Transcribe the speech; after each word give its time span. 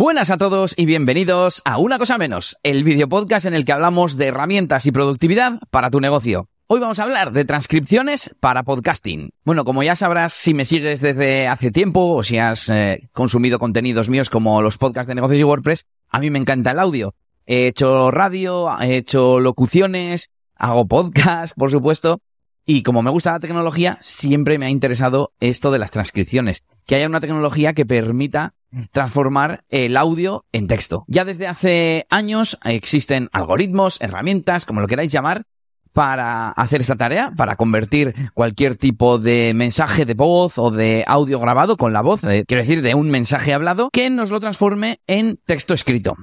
Buenas 0.00 0.30
a 0.30 0.38
todos 0.38 0.74
y 0.76 0.86
bienvenidos 0.86 1.60
a 1.64 1.76
Una 1.78 1.98
Cosa 1.98 2.18
Menos, 2.18 2.56
el 2.62 2.84
video 2.84 3.08
podcast 3.08 3.46
en 3.46 3.54
el 3.54 3.64
que 3.64 3.72
hablamos 3.72 4.16
de 4.16 4.28
herramientas 4.28 4.86
y 4.86 4.92
productividad 4.92 5.58
para 5.70 5.90
tu 5.90 5.98
negocio. 5.98 6.48
Hoy 6.68 6.78
vamos 6.78 7.00
a 7.00 7.02
hablar 7.02 7.32
de 7.32 7.44
transcripciones 7.44 8.32
para 8.38 8.62
podcasting. 8.62 9.30
Bueno, 9.44 9.64
como 9.64 9.82
ya 9.82 9.96
sabrás, 9.96 10.32
si 10.32 10.54
me 10.54 10.66
sigues 10.66 11.00
desde 11.00 11.48
hace 11.48 11.72
tiempo 11.72 12.14
o 12.14 12.22
si 12.22 12.38
has 12.38 12.68
eh, 12.68 13.10
consumido 13.12 13.58
contenidos 13.58 14.08
míos 14.08 14.30
como 14.30 14.62
los 14.62 14.78
podcasts 14.78 15.08
de 15.08 15.16
negocios 15.16 15.40
y 15.40 15.42
WordPress, 15.42 15.86
a 16.10 16.20
mí 16.20 16.30
me 16.30 16.38
encanta 16.38 16.70
el 16.70 16.78
audio. 16.78 17.16
He 17.44 17.66
hecho 17.66 18.12
radio, 18.12 18.70
he 18.80 18.98
hecho 18.98 19.40
locuciones, 19.40 20.30
hago 20.54 20.86
podcast, 20.86 21.56
por 21.58 21.72
supuesto, 21.72 22.20
y 22.64 22.84
como 22.84 23.02
me 23.02 23.10
gusta 23.10 23.32
la 23.32 23.40
tecnología, 23.40 23.98
siempre 24.00 24.58
me 24.58 24.66
ha 24.66 24.70
interesado 24.70 25.32
esto 25.40 25.72
de 25.72 25.80
las 25.80 25.90
transcripciones. 25.90 26.62
Que 26.86 26.94
haya 26.94 27.08
una 27.08 27.18
tecnología 27.18 27.72
que 27.72 27.84
permita 27.84 28.54
transformar 28.90 29.64
el 29.68 29.96
audio 29.96 30.44
en 30.52 30.66
texto. 30.66 31.04
Ya 31.08 31.24
desde 31.24 31.46
hace 31.46 32.06
años 32.10 32.58
existen 32.64 33.28
algoritmos, 33.32 34.00
herramientas, 34.00 34.66
como 34.66 34.80
lo 34.80 34.86
queráis 34.86 35.12
llamar, 35.12 35.44
para 35.92 36.50
hacer 36.50 36.80
esta 36.80 36.96
tarea, 36.96 37.32
para 37.36 37.56
convertir 37.56 38.14
cualquier 38.34 38.76
tipo 38.76 39.18
de 39.18 39.52
mensaje 39.54 40.04
de 40.04 40.14
voz 40.14 40.58
o 40.58 40.70
de 40.70 41.04
audio 41.06 41.40
grabado 41.40 41.76
con 41.76 41.92
la 41.92 42.02
voz, 42.02 42.22
eh, 42.24 42.44
quiero 42.46 42.62
decir, 42.62 42.82
de 42.82 42.94
un 42.94 43.10
mensaje 43.10 43.52
hablado, 43.52 43.88
que 43.92 44.10
nos 44.10 44.30
lo 44.30 44.38
transforme 44.38 45.00
en 45.06 45.38
texto 45.44 45.74
escrito. 45.74 46.14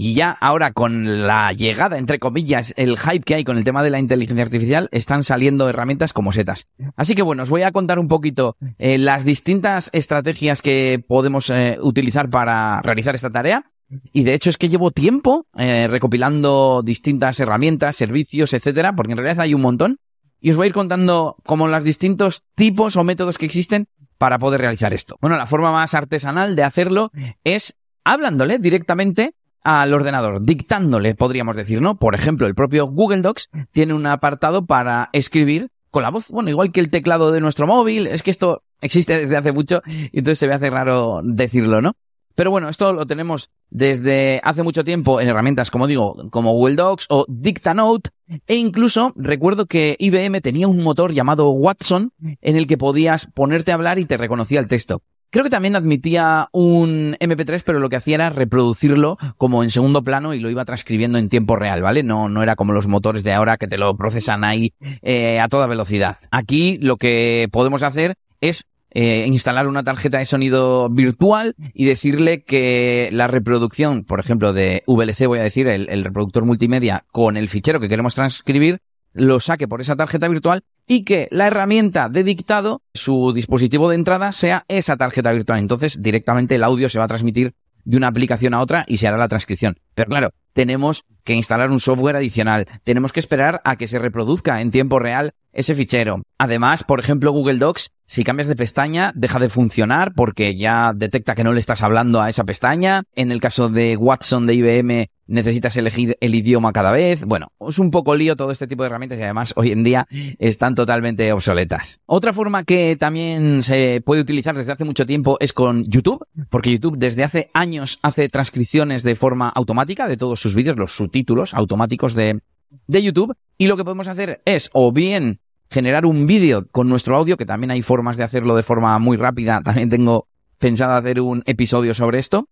Y 0.00 0.14
ya 0.14 0.30
ahora 0.40 0.70
con 0.70 1.26
la 1.26 1.52
llegada, 1.52 1.98
entre 1.98 2.20
comillas, 2.20 2.72
el 2.76 2.96
hype 2.96 3.24
que 3.24 3.34
hay 3.34 3.42
con 3.42 3.58
el 3.58 3.64
tema 3.64 3.82
de 3.82 3.90
la 3.90 3.98
inteligencia 3.98 4.44
artificial, 4.44 4.88
están 4.92 5.24
saliendo 5.24 5.68
herramientas 5.68 6.12
como 6.12 6.30
setas. 6.30 6.68
Así 6.94 7.16
que 7.16 7.22
bueno, 7.22 7.42
os 7.42 7.50
voy 7.50 7.62
a 7.62 7.72
contar 7.72 7.98
un 7.98 8.06
poquito 8.06 8.56
eh, 8.78 8.96
las 8.96 9.24
distintas 9.24 9.90
estrategias 9.92 10.62
que 10.62 11.04
podemos 11.04 11.50
eh, 11.50 11.78
utilizar 11.82 12.30
para 12.30 12.80
realizar 12.82 13.16
esta 13.16 13.30
tarea. 13.30 13.72
Y 14.12 14.22
de 14.22 14.34
hecho 14.34 14.50
es 14.50 14.56
que 14.56 14.68
llevo 14.68 14.92
tiempo 14.92 15.48
eh, 15.56 15.88
recopilando 15.88 16.82
distintas 16.84 17.40
herramientas, 17.40 17.96
servicios, 17.96 18.52
etcétera, 18.52 18.92
porque 18.94 19.14
en 19.14 19.18
realidad 19.18 19.40
hay 19.40 19.52
un 19.52 19.62
montón. 19.62 19.98
Y 20.40 20.50
os 20.50 20.56
voy 20.56 20.66
a 20.66 20.68
ir 20.68 20.74
contando 20.74 21.38
como 21.44 21.66
los 21.66 21.82
distintos 21.82 22.44
tipos 22.54 22.94
o 22.94 23.02
métodos 23.02 23.36
que 23.36 23.46
existen 23.46 23.88
para 24.16 24.38
poder 24.38 24.60
realizar 24.60 24.94
esto. 24.94 25.16
Bueno, 25.20 25.36
la 25.36 25.46
forma 25.46 25.72
más 25.72 25.92
artesanal 25.94 26.54
de 26.54 26.62
hacerlo 26.62 27.10
es 27.42 27.74
hablándole 28.04 28.60
directamente 28.60 29.34
al 29.62 29.92
ordenador, 29.92 30.42
dictándole, 30.42 31.14
podríamos 31.14 31.56
decir, 31.56 31.80
¿no? 31.80 31.98
Por 31.98 32.14
ejemplo, 32.14 32.46
el 32.46 32.54
propio 32.54 32.86
Google 32.86 33.22
Docs 33.22 33.50
tiene 33.70 33.94
un 33.94 34.06
apartado 34.06 34.66
para 34.66 35.10
escribir 35.12 35.68
con 35.90 36.02
la 36.02 36.10
voz, 36.10 36.30
bueno, 36.30 36.50
igual 36.50 36.72
que 36.72 36.80
el 36.80 36.90
teclado 36.90 37.32
de 37.32 37.40
nuestro 37.40 37.66
móvil, 37.66 38.06
es 38.06 38.22
que 38.22 38.30
esto 38.30 38.62
existe 38.80 39.18
desde 39.18 39.36
hace 39.36 39.52
mucho 39.52 39.82
y 39.86 40.18
entonces 40.18 40.38
se 40.38 40.46
me 40.46 40.54
hace 40.54 40.70
raro 40.70 41.20
decirlo, 41.22 41.80
¿no? 41.80 41.94
Pero 42.34 42.52
bueno, 42.52 42.68
esto 42.68 42.92
lo 42.92 43.04
tenemos 43.04 43.50
desde 43.68 44.40
hace 44.44 44.62
mucho 44.62 44.84
tiempo 44.84 45.20
en 45.20 45.26
herramientas, 45.26 45.72
como 45.72 45.88
digo, 45.88 46.14
como 46.30 46.52
Google 46.52 46.76
Docs 46.76 47.06
o 47.08 47.26
DictaNote, 47.28 48.10
e 48.46 48.54
incluso 48.54 49.12
recuerdo 49.16 49.66
que 49.66 49.96
IBM 49.98 50.40
tenía 50.40 50.68
un 50.68 50.80
motor 50.84 51.12
llamado 51.12 51.50
Watson 51.50 52.12
en 52.20 52.56
el 52.56 52.68
que 52.68 52.78
podías 52.78 53.26
ponerte 53.26 53.72
a 53.72 53.74
hablar 53.74 53.98
y 53.98 54.04
te 54.04 54.16
reconocía 54.16 54.60
el 54.60 54.68
texto. 54.68 55.02
Creo 55.30 55.44
que 55.44 55.50
también 55.50 55.76
admitía 55.76 56.48
un 56.52 57.16
MP3, 57.20 57.62
pero 57.64 57.80
lo 57.80 57.90
que 57.90 57.96
hacía 57.96 58.14
era 58.14 58.30
reproducirlo 58.30 59.18
como 59.36 59.62
en 59.62 59.70
segundo 59.70 60.02
plano 60.02 60.32
y 60.32 60.40
lo 60.40 60.48
iba 60.48 60.64
transcribiendo 60.64 61.18
en 61.18 61.28
tiempo 61.28 61.56
real, 61.56 61.82
¿vale? 61.82 62.02
No, 62.02 62.30
no 62.30 62.42
era 62.42 62.56
como 62.56 62.72
los 62.72 62.86
motores 62.86 63.22
de 63.24 63.32
ahora 63.32 63.58
que 63.58 63.66
te 63.66 63.76
lo 63.76 63.94
procesan 63.96 64.42
ahí 64.42 64.72
eh, 65.02 65.38
a 65.38 65.48
toda 65.48 65.66
velocidad. 65.66 66.16
Aquí 66.30 66.78
lo 66.80 66.96
que 66.96 67.48
podemos 67.52 67.82
hacer 67.82 68.14
es 68.40 68.64
eh, 68.90 69.26
instalar 69.26 69.66
una 69.66 69.84
tarjeta 69.84 70.16
de 70.16 70.24
sonido 70.24 70.88
virtual 70.88 71.54
y 71.74 71.84
decirle 71.84 72.42
que 72.42 73.10
la 73.12 73.26
reproducción, 73.26 74.04
por 74.04 74.20
ejemplo, 74.20 74.54
de 74.54 74.82
VLC, 74.86 75.26
voy 75.26 75.40
a 75.40 75.42
decir, 75.42 75.68
el 75.68 76.04
reproductor 76.04 76.46
multimedia 76.46 77.04
con 77.12 77.36
el 77.36 77.50
fichero 77.50 77.80
que 77.80 77.88
queremos 77.90 78.14
transcribir, 78.14 78.80
lo 79.12 79.40
saque 79.40 79.68
por 79.68 79.80
esa 79.80 79.96
tarjeta 79.96 80.28
virtual 80.28 80.62
y 80.86 81.04
que 81.04 81.28
la 81.30 81.46
herramienta 81.46 82.08
de 82.08 82.24
dictado, 82.24 82.82
su 82.94 83.32
dispositivo 83.32 83.88
de 83.88 83.96
entrada, 83.96 84.32
sea 84.32 84.64
esa 84.68 84.96
tarjeta 84.96 85.32
virtual. 85.32 85.58
Entonces, 85.58 86.00
directamente 86.00 86.54
el 86.54 86.64
audio 86.64 86.88
se 86.88 86.98
va 86.98 87.04
a 87.04 87.08
transmitir 87.08 87.54
de 87.84 87.96
una 87.96 88.08
aplicación 88.08 88.54
a 88.54 88.60
otra 88.60 88.84
y 88.86 88.98
se 88.98 89.08
hará 89.08 89.16
la 89.16 89.28
transcripción. 89.28 89.78
Pero 89.94 90.10
claro, 90.10 90.30
tenemos 90.52 91.04
que 91.24 91.34
instalar 91.34 91.70
un 91.70 91.80
software 91.80 92.16
adicional, 92.16 92.66
tenemos 92.84 93.12
que 93.12 93.20
esperar 93.20 93.60
a 93.64 93.76
que 93.76 93.88
se 93.88 93.98
reproduzca 93.98 94.60
en 94.60 94.70
tiempo 94.70 94.98
real 94.98 95.32
ese 95.52 95.74
fichero. 95.74 96.22
Además, 96.36 96.84
por 96.84 97.00
ejemplo, 97.00 97.32
Google 97.32 97.58
Docs, 97.58 97.90
si 98.06 98.24
cambias 98.24 98.48
de 98.48 98.56
pestaña, 98.56 99.12
deja 99.14 99.38
de 99.38 99.48
funcionar 99.48 100.12
porque 100.14 100.56
ya 100.56 100.92
detecta 100.94 101.34
que 101.34 101.44
no 101.44 101.52
le 101.52 101.60
estás 101.60 101.82
hablando 101.82 102.20
a 102.20 102.28
esa 102.28 102.44
pestaña. 102.44 103.04
En 103.14 103.32
el 103.32 103.40
caso 103.40 103.68
de 103.68 103.96
Watson 103.96 104.46
de 104.46 104.54
IBM, 104.54 105.10
necesitas 105.28 105.76
elegir 105.76 106.16
el 106.20 106.34
idioma 106.34 106.72
cada 106.72 106.90
vez. 106.90 107.24
Bueno, 107.24 107.52
es 107.68 107.78
un 107.78 107.90
poco 107.90 108.16
lío 108.16 108.34
todo 108.34 108.50
este 108.50 108.66
tipo 108.66 108.82
de 108.82 108.88
herramientas 108.88 109.18
y 109.18 109.22
además 109.22 109.52
hoy 109.56 109.70
en 109.70 109.84
día 109.84 110.06
están 110.38 110.74
totalmente 110.74 111.32
obsoletas. 111.32 112.00
Otra 112.06 112.32
forma 112.32 112.64
que 112.64 112.96
también 112.96 113.62
se 113.62 114.02
puede 114.04 114.22
utilizar 114.22 114.56
desde 114.56 114.72
hace 114.72 114.84
mucho 114.84 115.06
tiempo 115.06 115.36
es 115.38 115.52
con 115.52 115.84
YouTube, 115.84 116.26
porque 116.50 116.72
YouTube 116.72 116.98
desde 116.98 117.24
hace 117.24 117.50
años 117.54 117.98
hace 118.02 118.28
transcripciones 118.28 119.02
de 119.02 119.14
forma 119.14 119.48
automática 119.50 120.08
de 120.08 120.16
todos 120.16 120.40
sus 120.40 120.54
vídeos, 120.54 120.76
los 120.76 120.96
subtítulos 120.96 121.54
automáticos 121.54 122.14
de, 122.14 122.40
de 122.86 123.02
YouTube. 123.02 123.34
Y 123.58 123.66
lo 123.66 123.76
que 123.76 123.84
podemos 123.84 124.08
hacer 124.08 124.40
es 124.44 124.70
o 124.72 124.92
bien 124.92 125.40
generar 125.70 126.06
un 126.06 126.26
vídeo 126.26 126.66
con 126.70 126.88
nuestro 126.88 127.16
audio, 127.16 127.36
que 127.36 127.46
también 127.46 127.70
hay 127.70 127.82
formas 127.82 128.16
de 128.16 128.24
hacerlo 128.24 128.56
de 128.56 128.62
forma 128.62 128.98
muy 128.98 129.16
rápida. 129.16 129.60
También 129.62 129.90
tengo 129.90 130.26
pensado 130.58 130.94
hacer 130.94 131.20
un 131.20 131.42
episodio 131.46 131.94
sobre 131.94 132.18
esto. 132.18 132.48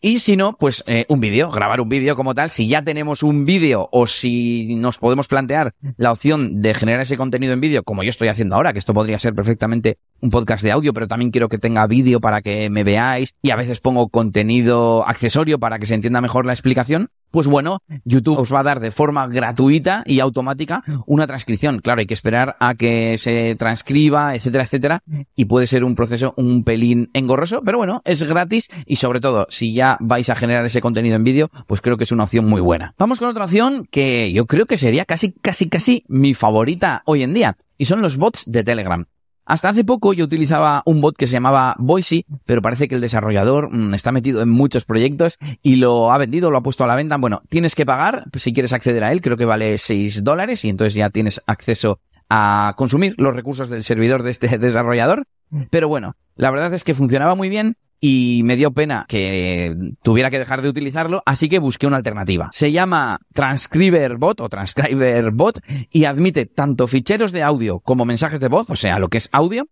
Y 0.00 0.18
si 0.18 0.36
no, 0.36 0.56
pues 0.58 0.84
eh, 0.86 1.06
un 1.08 1.20
vídeo, 1.20 1.50
grabar 1.50 1.80
un 1.80 1.88
vídeo 1.88 2.16
como 2.16 2.34
tal. 2.34 2.50
Si 2.50 2.68
ya 2.68 2.82
tenemos 2.82 3.22
un 3.22 3.44
vídeo 3.44 3.88
o 3.90 4.06
si 4.06 4.74
nos 4.76 4.98
podemos 4.98 5.26
plantear 5.26 5.74
la 5.96 6.12
opción 6.12 6.60
de 6.60 6.74
generar 6.74 7.00
ese 7.00 7.16
contenido 7.16 7.54
en 7.54 7.60
vídeo, 7.60 7.82
como 7.82 8.02
yo 8.02 8.10
estoy 8.10 8.28
haciendo 8.28 8.56
ahora, 8.56 8.72
que 8.72 8.78
esto 8.78 8.92
podría 8.92 9.18
ser 9.18 9.34
perfectamente 9.34 9.98
un 10.20 10.30
podcast 10.30 10.62
de 10.62 10.70
audio, 10.70 10.92
pero 10.92 11.08
también 11.08 11.30
quiero 11.30 11.48
que 11.48 11.58
tenga 11.58 11.86
vídeo 11.86 12.20
para 12.20 12.42
que 12.42 12.68
me 12.70 12.84
veáis 12.84 13.34
y 13.42 13.50
a 13.50 13.56
veces 13.56 13.80
pongo 13.80 14.08
contenido 14.08 15.06
accesorio 15.06 15.58
para 15.58 15.78
que 15.78 15.86
se 15.86 15.94
entienda 15.94 16.20
mejor 16.20 16.46
la 16.46 16.52
explicación, 16.52 17.08
pues 17.30 17.46
bueno, 17.46 17.80
YouTube 18.04 18.38
os 18.38 18.52
va 18.52 18.60
a 18.60 18.64
dar 18.64 18.80
de 18.80 18.90
forma 18.90 19.26
gratuita 19.26 20.02
y 20.06 20.20
automática 20.20 20.82
una 21.06 21.26
transcripción. 21.26 21.80
Claro, 21.80 22.00
hay 22.00 22.06
que 22.06 22.14
esperar 22.14 22.56
a 22.60 22.74
que 22.74 23.18
se 23.18 23.54
transcriba, 23.56 24.34
etcétera, 24.34 24.64
etcétera, 24.64 25.02
y 25.34 25.44
puede 25.46 25.66
ser 25.66 25.84
un 25.84 25.94
proceso 25.94 26.34
un 26.36 26.64
pelín 26.64 27.10
engorroso, 27.12 27.62
pero 27.64 27.78
bueno, 27.78 28.02
es 28.04 28.22
gratis 28.22 28.68
y 28.86 28.96
sobre 28.96 29.20
todo, 29.20 29.46
si 29.48 29.72
ya 29.72 29.96
vais 30.00 30.28
a 30.30 30.34
generar 30.34 30.64
ese 30.64 30.80
contenido 30.80 31.16
en 31.16 31.24
vídeo, 31.24 31.50
pues 31.66 31.80
creo 31.80 31.96
que 31.96 32.04
es 32.04 32.12
una 32.12 32.24
opción 32.24 32.46
muy 32.46 32.60
buena. 32.60 32.94
Vamos 32.98 33.18
con 33.18 33.28
otra 33.28 33.44
opción 33.44 33.86
que 33.90 34.32
yo 34.32 34.46
creo 34.46 34.66
que 34.66 34.76
sería 34.76 35.04
casi, 35.04 35.32
casi, 35.32 35.68
casi 35.68 36.04
mi 36.08 36.34
favorita 36.34 37.02
hoy 37.06 37.22
en 37.22 37.34
día, 37.34 37.56
y 37.78 37.86
son 37.86 38.02
los 38.02 38.16
bots 38.16 38.44
de 38.46 38.64
Telegram. 38.64 39.06
Hasta 39.46 39.68
hace 39.68 39.84
poco 39.84 40.12
yo 40.12 40.24
utilizaba 40.24 40.82
un 40.86 41.00
bot 41.00 41.16
que 41.16 41.28
se 41.28 41.34
llamaba 41.34 41.76
Voicy, 41.78 42.26
pero 42.44 42.60
parece 42.60 42.88
que 42.88 42.96
el 42.96 43.00
desarrollador 43.00 43.72
mm, 43.72 43.94
está 43.94 44.10
metido 44.10 44.42
en 44.42 44.50
muchos 44.50 44.84
proyectos 44.84 45.38
y 45.62 45.76
lo 45.76 46.10
ha 46.12 46.18
vendido, 46.18 46.50
lo 46.50 46.58
ha 46.58 46.62
puesto 46.62 46.82
a 46.82 46.88
la 46.88 46.96
venta. 46.96 47.16
Bueno, 47.16 47.42
tienes 47.48 47.76
que 47.76 47.86
pagar 47.86 48.24
si 48.34 48.52
quieres 48.52 48.72
acceder 48.72 49.04
a 49.04 49.12
él, 49.12 49.22
creo 49.22 49.36
que 49.36 49.44
vale 49.44 49.78
6 49.78 50.24
dólares 50.24 50.64
y 50.64 50.68
entonces 50.68 50.94
ya 50.94 51.10
tienes 51.10 51.40
acceso 51.46 52.00
a 52.28 52.74
consumir 52.76 53.14
los 53.18 53.34
recursos 53.34 53.70
del 53.70 53.84
servidor 53.84 54.24
de 54.24 54.32
este 54.32 54.58
desarrollador. 54.58 55.26
Pero 55.70 55.88
bueno, 55.88 56.16
la 56.34 56.50
verdad 56.50 56.74
es 56.74 56.82
que 56.82 56.94
funcionaba 56.94 57.36
muy 57.36 57.48
bien 57.48 57.76
y 58.08 58.42
me 58.44 58.54
dio 58.54 58.70
pena 58.70 59.04
que 59.08 59.74
tuviera 60.00 60.30
que 60.30 60.38
dejar 60.38 60.62
de 60.62 60.68
utilizarlo, 60.68 61.24
así 61.26 61.48
que 61.48 61.58
busqué 61.58 61.88
una 61.88 61.96
alternativa. 61.96 62.50
Se 62.52 62.70
llama 62.70 63.18
Transcriber 63.32 64.16
Bot 64.16 64.40
o 64.40 64.48
Transcriber 64.48 65.32
Bot 65.32 65.58
y 65.90 66.04
admite 66.04 66.46
tanto 66.46 66.86
ficheros 66.86 67.32
de 67.32 67.42
audio 67.42 67.80
como 67.80 68.04
mensajes 68.04 68.38
de 68.38 68.46
voz, 68.46 68.70
o 68.70 68.76
sea, 68.76 69.00
lo 69.00 69.08
que 69.08 69.18
es 69.18 69.28
audio, 69.32 69.66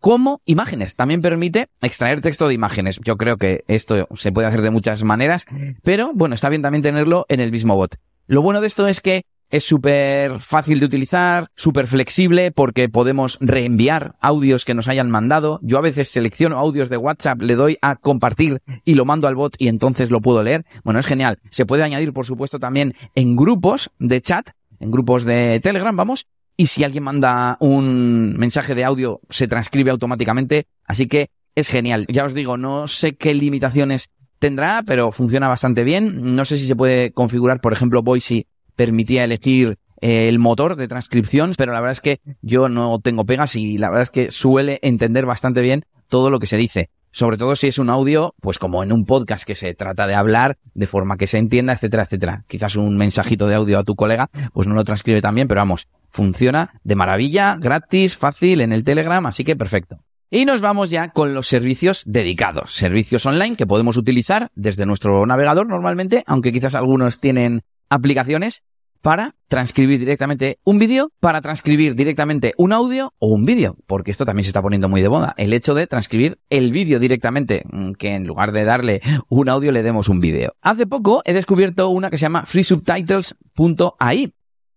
como 0.00 0.42
imágenes. 0.44 0.96
También 0.96 1.22
permite 1.22 1.68
extraer 1.80 2.20
texto 2.20 2.46
de 2.46 2.52
imágenes. 2.52 3.00
Yo 3.02 3.16
creo 3.16 3.38
que 3.38 3.64
esto 3.68 4.06
se 4.14 4.32
puede 4.32 4.48
hacer 4.48 4.60
de 4.60 4.70
muchas 4.70 5.02
maneras, 5.02 5.46
pero 5.82 6.10
bueno, 6.12 6.34
está 6.34 6.50
bien 6.50 6.60
también 6.60 6.82
tenerlo 6.82 7.24
en 7.30 7.40
el 7.40 7.50
mismo 7.50 7.74
bot. 7.74 7.96
Lo 8.26 8.42
bueno 8.42 8.60
de 8.60 8.66
esto 8.66 8.86
es 8.86 9.00
que 9.00 9.22
es 9.50 9.64
súper 9.64 10.40
fácil 10.40 10.80
de 10.80 10.86
utilizar, 10.86 11.50
súper 11.54 11.86
flexible 11.86 12.50
porque 12.50 12.88
podemos 12.88 13.38
reenviar 13.40 14.16
audios 14.20 14.64
que 14.64 14.74
nos 14.74 14.88
hayan 14.88 15.10
mandado. 15.10 15.58
Yo 15.62 15.78
a 15.78 15.82
veces 15.82 16.08
selecciono 16.08 16.58
audios 16.58 16.88
de 16.88 16.96
WhatsApp, 16.96 17.40
le 17.40 17.54
doy 17.54 17.78
a 17.80 17.96
compartir 17.96 18.60
y 18.84 18.94
lo 18.94 19.04
mando 19.04 19.28
al 19.28 19.34
bot 19.34 19.54
y 19.58 19.68
entonces 19.68 20.10
lo 20.10 20.20
puedo 20.20 20.42
leer. 20.42 20.64
Bueno, 20.84 21.00
es 21.00 21.06
genial. 21.06 21.38
Se 21.50 21.66
puede 21.66 21.82
añadir, 21.82 22.12
por 22.12 22.26
supuesto, 22.26 22.58
también 22.58 22.94
en 23.14 23.36
grupos 23.36 23.90
de 23.98 24.20
chat, 24.20 24.50
en 24.80 24.90
grupos 24.90 25.24
de 25.24 25.60
Telegram, 25.60 25.96
vamos. 25.96 26.26
Y 26.56 26.66
si 26.66 26.84
alguien 26.84 27.04
manda 27.04 27.56
un 27.60 28.36
mensaje 28.36 28.74
de 28.74 28.84
audio, 28.84 29.20
se 29.30 29.46
transcribe 29.46 29.90
automáticamente. 29.90 30.66
Así 30.84 31.06
que 31.06 31.30
es 31.54 31.68
genial. 31.68 32.06
Ya 32.08 32.24
os 32.24 32.34
digo, 32.34 32.56
no 32.56 32.88
sé 32.88 33.16
qué 33.16 33.32
limitaciones 33.32 34.10
tendrá, 34.38 34.82
pero 34.84 35.12
funciona 35.12 35.48
bastante 35.48 35.84
bien. 35.84 36.34
No 36.34 36.44
sé 36.44 36.58
si 36.58 36.66
se 36.66 36.76
puede 36.76 37.12
configurar, 37.12 37.60
por 37.60 37.72
ejemplo, 37.72 38.02
Voice 38.02 38.46
permitía 38.78 39.24
elegir 39.24 39.76
eh, 40.00 40.28
el 40.28 40.38
motor 40.38 40.76
de 40.76 40.86
transcripción, 40.86 41.52
pero 41.58 41.72
la 41.72 41.80
verdad 41.80 41.92
es 41.92 42.00
que 42.00 42.20
yo 42.42 42.68
no 42.68 43.00
tengo 43.00 43.26
pegas 43.26 43.56
y 43.56 43.76
la 43.76 43.88
verdad 43.88 44.04
es 44.04 44.10
que 44.10 44.30
suele 44.30 44.78
entender 44.82 45.26
bastante 45.26 45.60
bien 45.60 45.84
todo 46.06 46.30
lo 46.30 46.38
que 46.38 46.46
se 46.46 46.56
dice. 46.56 46.88
sobre 47.10 47.38
todo 47.38 47.56
si 47.56 47.66
es 47.66 47.78
un 47.78 47.90
audio, 47.90 48.34
pues 48.40 48.58
como 48.58 48.82
en 48.84 48.92
un 48.92 49.04
podcast 49.04 49.44
que 49.44 49.56
se 49.56 49.74
trata 49.74 50.06
de 50.06 50.14
hablar 50.14 50.58
de 50.74 50.86
forma 50.86 51.16
que 51.16 51.26
se 51.26 51.38
entienda, 51.38 51.72
etcétera, 51.72 52.04
etcétera. 52.04 52.44
Quizás 52.46 52.76
un 52.76 52.96
mensajito 52.96 53.48
de 53.48 53.56
audio 53.56 53.78
a 53.78 53.82
tu 53.82 53.96
colega, 53.96 54.30
pues 54.52 54.68
no 54.68 54.74
lo 54.74 54.84
transcribe 54.84 55.20
también, 55.20 55.48
pero 55.48 55.62
vamos, 55.62 55.88
funciona 56.10 56.70
de 56.84 56.94
maravilla, 56.94 57.56
gratis, 57.58 58.16
fácil 58.16 58.60
en 58.60 58.72
el 58.72 58.84
Telegram, 58.84 59.24
así 59.26 59.42
que 59.42 59.56
perfecto. 59.56 59.98
Y 60.30 60.44
nos 60.44 60.60
vamos 60.60 60.90
ya 60.90 61.08
con 61.08 61.34
los 61.34 61.48
servicios 61.48 62.04
dedicados, 62.06 62.74
servicios 62.74 63.24
online 63.26 63.56
que 63.56 63.66
podemos 63.66 63.96
utilizar 63.96 64.50
desde 64.54 64.86
nuestro 64.86 65.26
navegador 65.26 65.66
normalmente, 65.66 66.22
aunque 66.26 66.52
quizás 66.52 66.74
algunos 66.74 67.18
tienen 67.18 67.62
aplicaciones 67.88 68.62
para 69.02 69.34
transcribir 69.48 69.98
directamente 69.98 70.58
un 70.64 70.78
vídeo, 70.78 71.10
para 71.20 71.40
transcribir 71.40 71.94
directamente 71.94 72.54
un 72.56 72.72
audio 72.72 73.14
o 73.18 73.28
un 73.28 73.44
vídeo, 73.44 73.76
porque 73.86 74.10
esto 74.10 74.24
también 74.24 74.44
se 74.44 74.50
está 74.50 74.62
poniendo 74.62 74.88
muy 74.88 75.00
de 75.00 75.08
moda. 75.08 75.34
El 75.36 75.52
hecho 75.52 75.74
de 75.74 75.86
transcribir 75.86 76.38
el 76.50 76.72
vídeo 76.72 76.98
directamente, 76.98 77.64
mm, 77.70 77.92
que 77.92 78.14
en 78.14 78.26
lugar 78.26 78.52
de 78.52 78.64
darle 78.64 79.00
un 79.28 79.48
audio 79.48 79.72
le 79.72 79.82
demos 79.82 80.08
un 80.08 80.20
vídeo. 80.20 80.54
Hace 80.60 80.86
poco 80.86 81.22
he 81.24 81.32
descubierto 81.32 81.88
una 81.88 82.10
que 82.10 82.18
se 82.18 82.22
llama 82.22 82.44
freesubtitles.ai. 82.44 84.32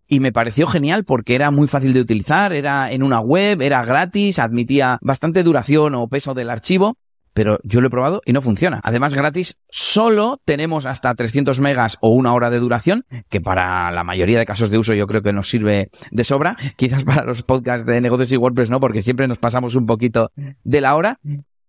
Y 0.07 0.19
me 0.19 0.33
pareció 0.33 0.67
genial 0.67 1.05
porque 1.05 1.35
era 1.35 1.51
muy 1.51 1.69
fácil 1.69 1.93
de 1.93 2.01
utilizar, 2.01 2.51
era 2.51 2.91
en 2.91 3.01
una 3.01 3.21
web, 3.21 3.61
era 3.61 3.85
gratis, 3.85 4.39
admitía 4.39 4.99
bastante 5.01 5.41
duración 5.41 5.95
o 5.95 6.09
peso 6.09 6.33
del 6.33 6.49
archivo 6.49 6.97
pero 7.33 7.59
yo 7.63 7.81
lo 7.81 7.87
he 7.87 7.91
probado 7.91 8.21
y 8.25 8.33
no 8.33 8.41
funciona. 8.41 8.79
Además, 8.83 9.15
gratis 9.15 9.57
solo 9.69 10.41
tenemos 10.45 10.85
hasta 10.85 11.13
300 11.13 11.59
megas 11.59 11.97
o 12.01 12.09
una 12.09 12.33
hora 12.33 12.49
de 12.49 12.59
duración, 12.59 13.05
que 13.29 13.41
para 13.41 13.91
la 13.91 14.03
mayoría 14.03 14.39
de 14.39 14.45
casos 14.45 14.69
de 14.69 14.77
uso 14.77 14.93
yo 14.93 15.07
creo 15.07 15.21
que 15.21 15.33
nos 15.33 15.49
sirve 15.49 15.89
de 16.11 16.23
sobra. 16.23 16.57
Quizás 16.75 17.03
para 17.03 17.23
los 17.23 17.43
podcasts 17.43 17.85
de 17.85 18.01
negocios 18.01 18.31
y 18.31 18.37
WordPress 18.37 18.69
no, 18.69 18.79
porque 18.79 19.01
siempre 19.01 19.27
nos 19.27 19.37
pasamos 19.37 19.75
un 19.75 19.85
poquito 19.85 20.31
de 20.63 20.81
la 20.81 20.95
hora. 20.95 21.19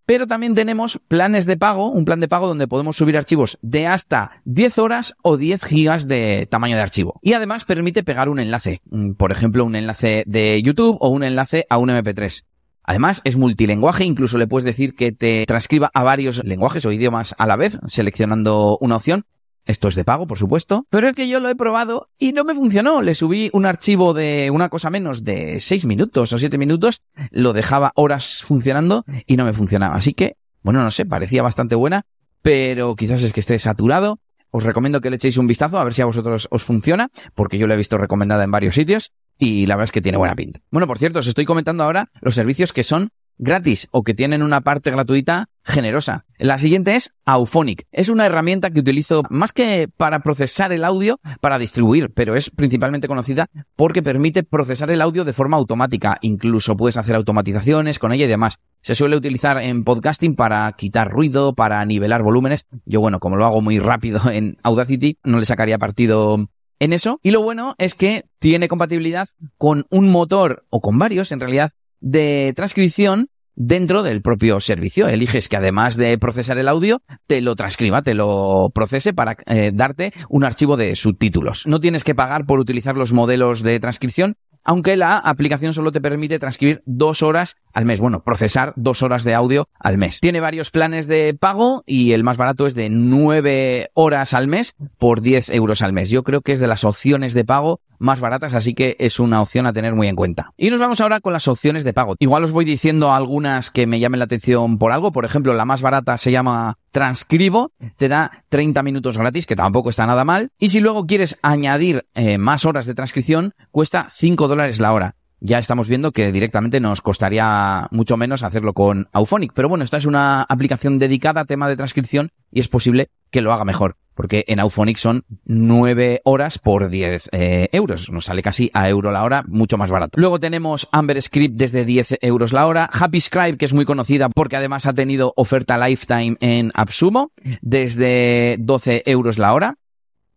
Pero 0.05 0.27
también 0.27 0.53
tenemos 0.53 0.99
planes 1.07 1.45
de 1.45 1.55
pago, 1.55 1.89
un 1.89 2.03
plan 2.03 2.19
de 2.19 2.27
pago 2.27 2.47
donde 2.47 2.67
podemos 2.67 2.97
subir 2.97 3.15
archivos 3.15 3.57
de 3.61 3.87
hasta 3.87 4.31
10 4.43 4.79
horas 4.79 5.15
o 5.21 5.37
10 5.37 5.63
gigas 5.63 6.09
de 6.09 6.45
tamaño 6.51 6.75
de 6.75 6.81
archivo. 6.81 7.19
Y 7.21 7.33
además 7.33 7.63
permite 7.63 8.03
pegar 8.03 8.27
un 8.27 8.39
enlace, 8.39 8.81
mm, 8.89 9.13
por 9.13 9.31
ejemplo, 9.31 9.63
un 9.63 9.77
enlace 9.77 10.25
de 10.27 10.61
YouTube 10.61 10.97
o 10.99 11.07
un 11.07 11.23
enlace 11.23 11.65
a 11.69 11.77
un 11.77 11.89
MP3. 11.89 12.43
Además, 12.83 13.21
es 13.23 13.37
multilenguaje, 13.37 14.03
incluso 14.03 14.37
le 14.37 14.47
puedes 14.47 14.65
decir 14.65 14.93
que 14.95 15.11
te 15.11 15.45
transcriba 15.45 15.89
a 15.93 16.03
varios 16.03 16.43
lenguajes 16.43 16.85
o 16.85 16.91
idiomas 16.91 17.33
a 17.37 17.47
la 17.47 17.55
vez, 17.55 17.79
seleccionando 17.87 18.77
una 18.81 18.97
opción. 18.97 19.25
Esto 19.65 19.87
es 19.87 19.95
de 19.95 20.03
pago, 20.03 20.27
por 20.27 20.37
supuesto. 20.37 20.85
Pero 20.89 21.07
es 21.07 21.15
que 21.15 21.29
yo 21.29 21.39
lo 21.39 21.47
he 21.47 21.55
probado 21.55 22.09
y 22.17 22.33
no 22.33 22.43
me 22.43 22.53
funcionó. 22.53 23.01
Le 23.01 23.15
subí 23.15 23.49
un 23.53 23.65
archivo 23.65 24.13
de 24.13 24.49
una 24.51 24.67
cosa 24.67 24.89
menos 24.89 25.23
de 25.23 25.61
6 25.61 25.85
minutos 25.85 26.33
o 26.33 26.37
7 26.37 26.57
minutos, 26.57 27.01
lo 27.31 27.53
dejaba 27.53 27.93
horas 27.95 28.43
funcionando 28.43 29.05
y 29.25 29.37
no 29.37 29.45
me 29.45 29.53
funcionaba. 29.53 29.95
Así 29.95 30.13
que, 30.13 30.35
bueno, 30.63 30.83
no 30.83 30.91
sé, 30.91 31.05
parecía 31.05 31.43
bastante 31.43 31.75
buena, 31.75 32.05
pero 32.41 32.95
quizás 32.97 33.23
es 33.23 33.31
que 33.31 33.39
esté 33.39 33.57
saturado. 33.59 34.19
Os 34.51 34.63
recomiendo 34.63 34.99
que 34.99 35.09
le 35.09 35.15
echéis 35.15 35.37
un 35.37 35.47
vistazo 35.47 35.79
a 35.79 35.83
ver 35.83 35.93
si 35.93 36.01
a 36.01 36.05
vosotros 36.05 36.47
os 36.51 36.63
funciona, 36.63 37.09
porque 37.33 37.57
yo 37.57 37.65
lo 37.65 37.73
he 37.73 37.77
visto 37.77 37.97
recomendada 37.97 38.43
en 38.43 38.51
varios 38.51 38.75
sitios 38.75 39.13
y 39.37 39.65
la 39.65 39.75
verdad 39.75 39.85
es 39.85 39.91
que 39.91 40.01
tiene 40.01 40.17
buena 40.17 40.35
pinta. 40.35 40.59
Bueno, 40.71 40.87
por 40.87 40.97
cierto, 40.97 41.19
os 41.19 41.27
estoy 41.27 41.45
comentando 41.45 41.83
ahora 41.83 42.09
los 42.21 42.35
servicios 42.35 42.73
que 42.73 42.83
son 42.83 43.09
gratis 43.37 43.87
o 43.91 44.03
que 44.03 44.13
tienen 44.13 44.43
una 44.43 44.61
parte 44.61 44.91
gratuita 44.91 45.49
generosa. 45.63 46.25
La 46.37 46.57
siguiente 46.57 46.95
es 46.95 47.13
Auphonic. 47.25 47.87
Es 47.91 48.09
una 48.09 48.25
herramienta 48.25 48.71
que 48.71 48.81
utilizo 48.81 49.23
más 49.29 49.53
que 49.53 49.87
para 49.87 50.19
procesar 50.19 50.73
el 50.73 50.83
audio, 50.83 51.19
para 51.39 51.57
distribuir, 51.57 52.11
pero 52.13 52.35
es 52.35 52.49
principalmente 52.49 53.07
conocida 53.07 53.47
porque 53.75 54.03
permite 54.03 54.43
procesar 54.43 54.91
el 54.91 55.01
audio 55.01 55.23
de 55.23 55.33
forma 55.33 55.57
automática. 55.57 56.17
Incluso 56.21 56.75
puedes 56.75 56.97
hacer 56.97 57.15
automatizaciones 57.15 57.99
con 57.99 58.11
ella 58.11 58.25
y 58.25 58.29
demás. 58.29 58.59
Se 58.81 58.95
suele 58.95 59.15
utilizar 59.15 59.57
en 59.59 59.85
podcasting 59.85 60.35
para 60.35 60.69
quitar 60.73 61.09
ruido, 61.09 61.53
para 61.55 61.83
nivelar 61.85 62.23
volúmenes. 62.23 62.67
Yo, 62.85 62.99
bueno, 62.99 63.19
como 63.19 63.37
lo 63.37 63.45
hago 63.45 63.61
muy 63.61 63.79
rápido 63.79 64.19
en 64.29 64.57
Audacity, 64.63 65.17
no 65.23 65.39
le 65.39 65.45
sacaría 65.45 65.77
partido 65.77 66.49
en 66.83 66.93
eso. 66.93 67.19
Y 67.23 67.31
lo 67.31 67.41
bueno 67.41 67.75
es 67.77 67.95
que 67.95 68.25
tiene 68.39 68.67
compatibilidad 68.67 69.29
con 69.57 69.85
un 69.89 70.09
motor, 70.09 70.65
o 70.69 70.81
con 70.81 70.99
varios 70.99 71.31
en 71.31 71.39
realidad, 71.39 71.71
de 72.01 72.51
transcripción 72.55 73.29
dentro 73.55 74.03
del 74.03 74.21
propio 74.21 74.59
servicio. 74.59 75.07
Eliges 75.07 75.47
que 75.47 75.55
además 75.55 75.95
de 75.95 76.17
procesar 76.17 76.57
el 76.57 76.67
audio, 76.67 77.01
te 77.27 77.41
lo 77.41 77.55
transcriba, 77.55 78.01
te 78.01 78.13
lo 78.13 78.71
procese 78.73 79.13
para 79.13 79.37
eh, 79.45 79.71
darte 79.73 80.11
un 80.27 80.43
archivo 80.43 80.75
de 80.75 80.95
subtítulos. 80.95 81.65
No 81.65 81.79
tienes 81.79 82.03
que 82.03 82.15
pagar 82.15 82.45
por 82.45 82.59
utilizar 82.59 82.97
los 82.97 83.13
modelos 83.13 83.61
de 83.61 83.79
transcripción, 83.79 84.35
aunque 84.63 84.97
la 84.97 85.17
aplicación 85.17 85.73
solo 85.73 85.91
te 85.91 86.01
permite 86.01 86.39
transcribir 86.39 86.81
dos 86.85 87.23
horas 87.23 87.57
al 87.73 87.85
mes. 87.85 87.99
Bueno, 87.99 88.23
procesar 88.23 88.73
dos 88.75 89.03
horas 89.03 89.23
de 89.23 89.33
audio 89.33 89.67
al 89.79 89.97
mes. 89.97 90.19
Tiene 90.19 90.39
varios 90.39 90.71
planes 90.71 91.07
de 91.07 91.35
pago 91.39 91.83
y 91.85 92.13
el 92.13 92.23
más 92.23 92.37
barato 92.37 92.65
es 92.65 92.75
de 92.75 92.89
nueve 92.89 93.89
horas 93.93 94.33
al 94.33 94.47
mes 94.47 94.75
por 94.97 95.21
10 95.21 95.49
euros 95.49 95.81
al 95.81 95.93
mes. 95.93 96.09
Yo 96.09 96.23
creo 96.23 96.41
que 96.41 96.53
es 96.53 96.59
de 96.59 96.67
las 96.67 96.83
opciones 96.83 97.33
de 97.33 97.45
pago 97.45 97.81
más 98.03 98.19
baratas, 98.19 98.53
así 98.53 98.73
que 98.73 98.95
es 98.99 99.19
una 99.19 99.41
opción 99.41 99.65
a 99.65 99.73
tener 99.73 99.95
muy 99.95 100.07
en 100.07 100.15
cuenta. 100.15 100.51
Y 100.57 100.69
nos 100.69 100.79
vamos 100.79 101.01
ahora 101.01 101.21
con 101.21 101.33
las 101.33 101.47
opciones 101.47 101.83
de 101.83 101.93
pago. 101.93 102.15
Igual 102.19 102.43
os 102.43 102.51
voy 102.51 102.65
diciendo 102.65 103.13
algunas 103.13 103.71
que 103.71 103.87
me 103.87 103.99
llamen 103.99 104.19
la 104.19 104.25
atención 104.25 104.77
por 104.77 104.91
algo. 104.91 105.11
Por 105.11 105.25
ejemplo, 105.25 105.53
la 105.53 105.65
más 105.65 105.81
barata 105.81 106.17
se 106.17 106.31
llama 106.31 106.77
Transcribo, 106.91 107.71
te 107.97 108.09
da 108.09 108.43
30 108.49 108.83
minutos 108.83 109.17
gratis, 109.17 109.47
que 109.47 109.55
tampoco 109.55 109.89
está 109.89 110.05
nada 110.05 110.25
mal. 110.25 110.51
Y 110.59 110.69
si 110.69 110.81
luego 110.81 111.07
quieres 111.07 111.39
añadir 111.41 112.05
eh, 112.13 112.37
más 112.37 112.65
horas 112.65 112.85
de 112.85 112.93
transcripción, 112.93 113.53
cuesta 113.71 114.07
5 114.09 114.47
dólares 114.47 114.79
la 114.79 114.93
hora 114.93 115.15
ya 115.45 115.59
estamos 115.59 115.89
viendo 115.89 116.13
que 116.13 116.31
directamente 116.31 116.79
nos 116.79 117.01
costaría 117.01 117.89
mucho 117.91 118.15
menos 118.15 118.43
hacerlo 118.43 118.71
con 118.71 119.09
Auphonic. 119.11 119.51
Pero 119.53 119.67
bueno, 119.67 119.83
esta 119.83 119.97
es 119.97 120.05
una 120.05 120.43
aplicación 120.43 120.99
dedicada 120.99 121.41
a 121.41 121.45
tema 121.45 121.67
de 121.67 121.75
transcripción 121.75 122.31
y 122.49 122.61
es 122.61 122.69
posible 122.69 123.09
que 123.29 123.41
lo 123.41 123.51
haga 123.51 123.65
mejor 123.65 123.97
porque 124.13 124.45
en 124.47 124.59
Auphonic 124.59 124.97
son 124.97 125.25
9 125.45 126.21
horas 126.23 126.59
por 126.59 126.89
10 126.89 127.29
eh, 127.31 127.69
euros. 127.71 128.09
Nos 128.09 128.25
sale 128.25 128.41
casi 128.41 128.69
a 128.73 128.89
euro 128.89 129.11
la 129.11 129.23
hora, 129.23 129.43
mucho 129.47 129.77
más 129.77 129.91
barato. 129.91 130.19
Luego 130.19 130.39
tenemos 130.39 130.87
Amber 130.91 131.21
Script 131.21 131.55
desde 131.55 131.85
10 131.85 132.19
euros 132.21 132.53
la 132.53 132.67
hora. 132.67 132.89
Happy 132.91 133.19
Scribe, 133.19 133.57
que 133.57 133.65
es 133.65 133.73
muy 133.73 133.85
conocida 133.85 134.29
porque 134.29 134.57
además 134.57 134.85
ha 134.85 134.93
tenido 134.93 135.33
oferta 135.35 135.77
lifetime 135.77 136.37
en 136.39 136.71
Absumo, 136.73 137.31
desde 137.61 138.57
12 138.59 139.03
euros 139.05 139.37
la 139.37 139.53
hora. 139.53 139.77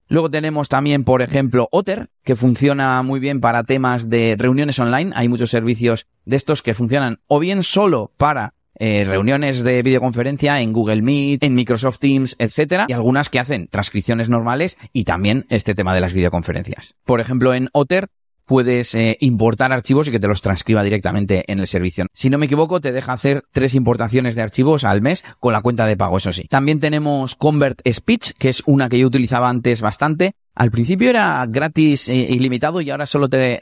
Luego 0.08 0.31
tenemos 0.31 0.69
también, 0.69 1.02
por 1.02 1.20
ejemplo, 1.20 1.69
Otter, 1.72 2.11
que 2.22 2.37
funciona 2.37 3.02
muy 3.02 3.19
bien 3.19 3.40
para 3.40 3.64
temas 3.64 4.08
de 4.08 4.37
reuniones 4.38 4.79
online. 4.79 5.12
Hay 5.17 5.29
muchos 5.29 5.50
servicios 5.50 6.06
de 6.25 6.37
estos 6.37 6.62
que 6.62 6.75
funcionan 6.75 7.19
o 7.26 7.40
bien 7.40 7.64
solo 7.64 8.12
para 8.17 8.55
eh, 8.78 9.05
reuniones 9.05 9.62
de 9.62 9.82
videoconferencia 9.82 10.61
en 10.61 10.73
Google 10.73 11.02
Meet, 11.02 11.43
en 11.43 11.55
Microsoft 11.55 11.99
Teams, 11.99 12.37
etcétera, 12.38 12.87
y 12.88 12.93
algunas 12.93 13.31
que 13.31 13.38
hacen 13.38 13.69
transcripciones 13.69 14.28
normales 14.28 14.76
y 14.93 15.05
también 15.05 15.46
este 15.48 15.74
tema 15.74 15.94
de 15.94 16.00
las 16.00 16.12
videoconferencias. 16.12 16.94
Por 17.05 17.20
ejemplo, 17.20 17.55
en 17.55 17.69
Otter 17.72 18.08
puedes 18.44 18.94
eh, 18.94 19.17
importar 19.20 19.72
archivos 19.72 20.06
y 20.06 20.12
que 20.12 20.20
te 20.20 20.29
los 20.29 20.41
transcriba 20.41 20.82
directamente 20.82 21.50
en 21.50 21.58
el 21.58 21.67
servicio. 21.67 22.06
Si 22.12 22.31
no 22.31 22.39
me 22.39 22.46
equivoco, 22.46 22.81
te 22.81 22.93
deja 22.93 23.12
hacer 23.12 23.44
tres 23.50 23.74
importaciones 23.74 24.34
de 24.34 24.43
archivos 24.43 24.84
al 24.84 25.03
mes 25.03 25.24
con 25.41 25.53
la 25.53 25.62
cuenta 25.62 25.86
de 25.86 25.96
pago, 25.96 26.19
eso 26.19 26.32
sí. 26.32 26.44
También 26.44 26.79
tenemos 26.79 27.34
Convert 27.34 27.81
Speech, 27.91 28.32
que 28.39 28.48
es 28.48 28.62
una 28.67 28.89
que 28.89 28.98
yo 28.98 29.06
utilizaba 29.06 29.48
antes 29.48 29.81
bastante. 29.81 30.34
Al 30.55 30.70
principio 30.70 31.10
era 31.10 31.44
gratis 31.48 32.08
e 32.08 32.15
ilimitado 32.15 32.81
y 32.81 32.91
ahora 32.91 33.05
solo 33.05 33.29
te 33.29 33.58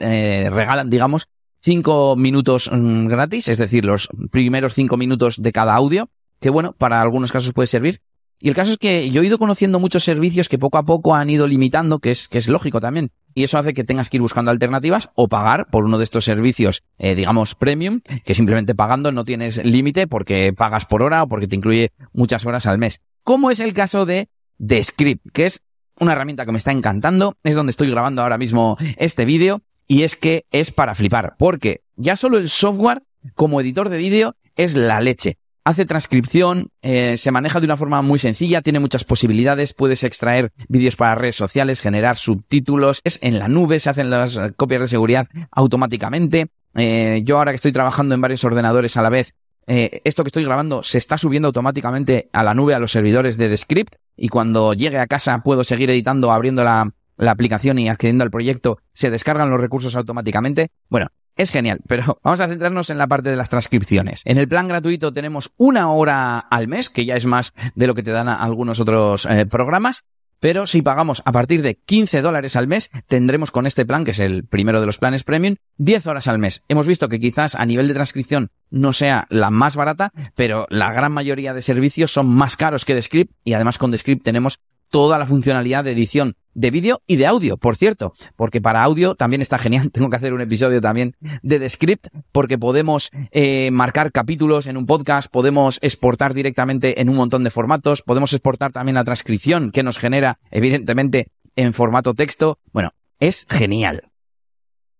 regalan, 0.49 0.89
digamos, 0.89 1.27
cinco 1.65 2.15
minutos 2.15 2.69
mm, 2.71 3.07
gratis, 3.07 3.47
es 3.47 3.57
decir, 3.57 3.85
los 3.85 4.07
primeros 4.29 4.75
cinco 4.75 4.97
minutos 4.97 5.41
de 5.41 5.51
cada 5.51 5.73
audio, 5.73 6.09
que 6.39 6.51
bueno, 6.51 6.73
para 6.77 7.01
algunos 7.01 7.31
casos 7.31 7.53
puede 7.53 7.65
servir. 7.65 8.01
Y 8.39 8.49
el 8.49 8.55
caso 8.55 8.71
es 8.71 8.77
que 8.77 9.09
yo 9.09 9.21
he 9.23 9.25
ido 9.25 9.39
conociendo 9.39 9.79
muchos 9.79 10.03
servicios 10.03 10.47
que 10.47 10.59
poco 10.59 10.77
a 10.77 10.83
poco 10.83 11.15
han 11.15 11.29
ido 11.29 11.47
limitando, 11.47 11.97
que 11.99 12.11
es, 12.11 12.27
que 12.27 12.37
es 12.37 12.47
lógico 12.49 12.79
también. 12.79 13.11
Y 13.33 13.43
eso 13.43 13.57
hace 13.57 13.73
que 13.73 13.83
tengas 13.83 14.09
que 14.09 14.17
ir 14.17 14.21
buscando 14.21 14.51
alternativas 14.51 15.09
o 15.15 15.27
pagar 15.27 15.67
por 15.71 15.85
uno 15.85 15.97
de 15.97 16.03
estos 16.03 16.25
servicios, 16.25 16.83
eh, 16.99 17.15
digamos, 17.15 17.55
premium, 17.55 18.01
que 18.23 18.35
simplemente 18.35 18.75
pagando 18.75 19.11
no 19.11 19.25
tienes 19.25 19.63
límite 19.65 20.05
porque 20.05 20.53
pagas 20.53 20.85
por 20.85 21.01
hora 21.01 21.23
o 21.23 21.27
porque 21.27 21.47
te 21.47 21.55
incluye 21.55 21.91
muchas 22.13 22.45
horas 22.45 22.67
al 22.67 22.77
mes. 22.77 23.01
Como 23.23 23.49
es 23.49 23.59
el 23.59 23.73
caso 23.73 24.05
de 24.05 24.29
Descript, 24.59 25.31
que 25.33 25.45
es 25.45 25.61
una 25.99 26.11
herramienta 26.11 26.45
que 26.45 26.51
me 26.51 26.57
está 26.59 26.71
encantando, 26.71 27.37
es 27.43 27.55
donde 27.55 27.71
estoy 27.71 27.89
grabando 27.89 28.21
ahora 28.21 28.37
mismo 28.37 28.77
este 28.97 29.25
vídeo 29.25 29.61
y 29.87 30.03
es 30.03 30.15
que 30.15 30.45
es 30.51 30.71
para 30.71 30.95
flipar, 30.95 31.35
porque 31.37 31.81
ya 31.95 32.15
solo 32.15 32.37
el 32.37 32.49
software 32.49 33.03
como 33.33 33.61
editor 33.61 33.89
de 33.89 33.97
vídeo 33.97 34.35
es 34.55 34.75
la 34.75 35.01
leche. 35.01 35.37
Hace 35.63 35.85
transcripción, 35.85 36.69
eh, 36.83 37.17
se 37.17 37.31
maneja 37.31 37.59
de 37.59 37.65
una 37.65 37.75
forma 37.75 38.03
muy 38.03 38.19
sencilla, 38.19 38.61
tiene 38.61 38.79
muchas 38.79 39.03
posibilidades, 39.03 39.73
puedes 39.73 40.03
extraer 40.03 40.51
vídeos 40.67 40.95
para 40.95 41.15
redes 41.15 41.35
sociales, 41.35 41.81
generar 41.81 42.17
subtítulos, 42.17 43.01
es 43.03 43.17
en 43.23 43.39
la 43.39 43.47
nube, 43.47 43.79
se 43.79 43.89
hacen 43.89 44.11
las 44.11 44.37
eh, 44.37 44.53
copias 44.55 44.81
de 44.81 44.87
seguridad 44.87 45.27
automáticamente. 45.49 46.49
Eh, 46.75 47.21
yo 47.23 47.39
ahora 47.39 47.51
que 47.51 47.55
estoy 47.55 47.71
trabajando 47.71 48.13
en 48.13 48.21
varios 48.21 48.43
ordenadores 48.43 48.95
a 48.97 49.01
la 49.01 49.09
vez, 49.09 49.33
esto 49.67 50.23
que 50.23 50.27
estoy 50.27 50.43
grabando 50.43 50.83
se 50.83 50.99
está 50.99 51.17
subiendo 51.17 51.47
automáticamente 51.47 52.29
a 52.33 52.43
la 52.43 52.53
nube 52.53 52.75
a 52.75 52.79
los 52.79 52.91
servidores 52.91 53.35
de 53.35 53.49
Descript 53.49 53.95
y 54.15 54.27
cuando 54.27 54.75
llegue 54.75 54.99
a 54.99 55.07
casa 55.07 55.39
puedo 55.39 55.63
seguir 55.63 55.89
editando 55.89 56.31
abriendo 56.31 56.63
la, 56.63 56.93
la 57.17 57.31
aplicación 57.31 57.79
y 57.79 57.89
accediendo 57.89 58.23
al 58.23 58.31
proyecto, 58.31 58.79
se 58.93 59.09
descargan 59.09 59.49
los 59.49 59.61
recursos 59.61 59.95
automáticamente. 59.95 60.71
Bueno, 60.89 61.07
es 61.35 61.51
genial, 61.51 61.79
pero 61.87 62.19
vamos 62.23 62.39
a 62.39 62.47
centrarnos 62.47 62.89
en 62.89 62.97
la 62.97 63.07
parte 63.07 63.29
de 63.29 63.35
las 63.35 63.49
transcripciones. 63.49 64.21
En 64.25 64.37
el 64.37 64.47
plan 64.47 64.67
gratuito 64.67 65.13
tenemos 65.13 65.51
una 65.57 65.91
hora 65.91 66.39
al 66.39 66.67
mes, 66.67 66.89
que 66.89 67.05
ya 67.05 67.15
es 67.15 67.25
más 67.25 67.53
de 67.75 67.87
lo 67.87 67.95
que 67.95 68.03
te 68.03 68.11
dan 68.11 68.29
algunos 68.29 68.79
otros 68.79 69.25
eh, 69.25 69.45
programas. 69.45 70.03
Pero 70.39 70.67
si 70.67 70.81
pagamos 70.81 71.21
a 71.25 71.31
partir 71.31 71.61
de 71.61 71.75
15 71.75 72.21
dólares 72.21 72.55
al 72.55 72.67
mes, 72.67 72.91
tendremos 73.07 73.51
con 73.51 73.65
este 73.65 73.85
plan, 73.85 74.03
que 74.03 74.11
es 74.11 74.19
el 74.19 74.45
primero 74.45 74.79
de 74.79 74.85
los 74.85 74.97
planes 74.97 75.23
premium, 75.23 75.55
10 75.77 76.07
horas 76.07 76.27
al 76.27 76.39
mes. 76.39 76.61
Hemos 76.67 76.87
visto 76.87 77.09
que 77.09 77.19
quizás 77.19 77.55
a 77.55 77.65
nivel 77.65 77.87
de 77.87 77.93
transcripción 77.93 78.51
no 78.69 78.93
sea 78.93 79.27
la 79.29 79.49
más 79.49 79.75
barata, 79.75 80.11
pero 80.35 80.67
la 80.69 80.91
gran 80.91 81.13
mayoría 81.13 81.53
de 81.53 81.61
servicios 81.61 82.11
son 82.11 82.27
más 82.27 82.57
caros 82.57 82.85
que 82.85 82.93
Descript 82.93 83.33
y 83.43 83.53
además 83.53 83.77
con 83.77 83.91
Descript 83.91 84.23
tenemos 84.23 84.59
toda 84.89 85.17
la 85.17 85.25
funcionalidad 85.25 85.83
de 85.83 85.93
edición 85.93 86.35
de 86.55 86.71
vídeo 86.71 87.01
y 87.05 87.17
de 87.17 87.27
audio, 87.27 87.57
por 87.57 87.75
cierto, 87.75 88.13
porque 88.35 88.61
para 88.61 88.81
audio 88.83 89.13
también 89.13 89.41
está 89.41 89.59
genial. 89.59 89.91
Tengo 89.93 90.09
que 90.09 90.15
hacer 90.15 90.33
un 90.33 90.41
episodio 90.41 90.81
también 90.81 91.15
de 91.43 91.59
Descript 91.59 92.07
porque 92.31 92.57
podemos 92.57 93.11
eh, 93.31 93.69
marcar 93.71 94.11
capítulos 94.11 94.65
en 94.65 94.77
un 94.77 94.87
podcast, 94.87 95.29
podemos 95.29 95.77
exportar 95.81 96.33
directamente 96.33 97.01
en 97.01 97.09
un 97.09 97.17
montón 97.17 97.43
de 97.43 97.51
formatos, 97.51 98.01
podemos 98.01 98.33
exportar 98.33 98.71
también 98.71 98.95
la 98.95 99.03
transcripción 99.03 99.71
que 99.71 99.83
nos 99.83 99.99
genera, 99.99 100.39
evidentemente, 100.49 101.27
en 101.55 101.73
formato 101.73 102.13
texto. 102.13 102.57
Bueno, 102.71 102.91
es 103.19 103.45
genial. 103.49 104.09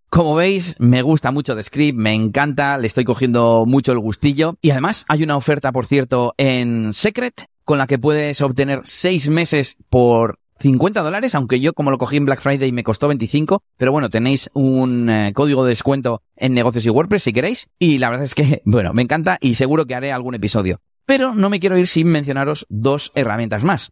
Como 0.10 0.36
veis, 0.36 0.76
me 0.80 1.02
gusta 1.02 1.32
mucho 1.32 1.56
Descript, 1.56 1.98
me 1.98 2.14
encanta, 2.14 2.78
le 2.78 2.88
estoy 2.88 3.04
cogiendo 3.04 3.66
mucho 3.66 3.92
el 3.92 4.00
gustillo. 4.00 4.58
Y 4.62 4.70
además 4.70 5.04
hay 5.08 5.24
una 5.24 5.36
oferta, 5.36 5.72
por 5.72 5.86
cierto, 5.86 6.34
en 6.38 6.94
Secret 6.94 7.48
con 7.66 7.80
la 7.80 7.88
que 7.88 7.98
puedes 7.98 8.40
obtener 8.42 8.82
seis 8.84 9.28
meses 9.28 9.76
por 9.90 10.40
50 10.60 11.02
dólares, 11.02 11.36
aunque 11.36 11.60
yo 11.60 11.74
como 11.74 11.92
lo 11.92 11.98
cogí 11.98 12.18
en 12.18 12.26
Black 12.26 12.42
Friday 12.42 12.72
me 12.72 12.84
costó 12.84 13.08
25, 13.08 13.62
pero 13.78 13.92
bueno, 13.92 14.10
tenéis 14.10 14.50
un 14.54 15.10
eh, 15.10 15.34
código 15.34 15.64
de 15.64 15.70
descuento 15.70 16.22
en 16.36 16.54
negocios 16.54 16.86
y 16.86 16.90
WordPress 16.90 17.24
si 17.24 17.34
queréis, 17.34 17.70
y 17.78 17.98
la 17.98 18.10
verdad 18.10 18.26
es 18.26 18.36
que, 18.36 18.62
bueno, 18.66 18.94
me 18.94 19.02
encanta 19.02 19.38
y 19.42 19.56
seguro 19.56 19.86
que 19.86 19.96
haré 19.96 20.12
algún 20.12 20.36
episodio. 20.36 20.80
Pero 21.06 21.36
no 21.36 21.50
me 21.50 21.60
quiero 21.60 21.78
ir 21.78 21.88
sin 21.88 22.08
mencionaros 22.08 22.66
dos 22.70 23.12
herramientas 23.16 23.64
más. 23.64 23.92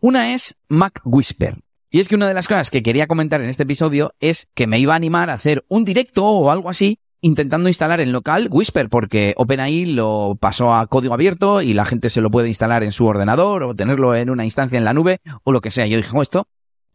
Una 0.00 0.32
es 0.32 0.56
Mac 0.68 1.00
Whisper. 1.04 1.58
Y 1.90 2.00
es 2.00 2.08
que 2.08 2.14
una 2.14 2.26
de 2.26 2.34
las 2.34 2.48
cosas 2.48 2.70
que 2.70 2.82
quería 2.82 3.06
comentar 3.06 3.40
en 3.40 3.48
este 3.48 3.64
episodio 3.64 4.14
es 4.18 4.48
que 4.54 4.66
me 4.66 4.78
iba 4.78 4.94
a 4.94 4.96
animar 4.96 5.30
a 5.30 5.34
hacer 5.34 5.64
un 5.68 5.84
directo 5.84 6.24
o 6.24 6.50
algo 6.50 6.70
así 6.70 6.98
intentando 7.24 7.70
instalar 7.70 8.02
en 8.02 8.12
local 8.12 8.48
Whisper 8.50 8.90
porque 8.90 9.32
OpenAI 9.38 9.86
lo 9.86 10.36
pasó 10.38 10.74
a 10.74 10.86
código 10.88 11.14
abierto 11.14 11.62
y 11.62 11.72
la 11.72 11.86
gente 11.86 12.10
se 12.10 12.20
lo 12.20 12.30
puede 12.30 12.48
instalar 12.48 12.84
en 12.84 12.92
su 12.92 13.06
ordenador 13.06 13.62
o 13.62 13.74
tenerlo 13.74 14.14
en 14.14 14.28
una 14.28 14.44
instancia 14.44 14.76
en 14.76 14.84
la 14.84 14.92
nube 14.92 15.22
o 15.42 15.50
lo 15.50 15.62
que 15.62 15.70
sea. 15.70 15.86
Yo 15.86 15.96
dije, 15.96 16.10
oh, 16.12 16.20
esto, 16.20 16.46